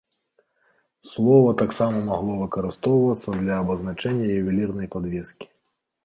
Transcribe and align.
Слова 1.09 1.49
таксама 1.61 1.99
магло 2.07 2.31
выкарыстоўвацца 2.39 3.29
для 3.41 3.53
абазначэння 3.65 4.25
ювелірнай 4.39 4.87
падвескі. 4.97 5.45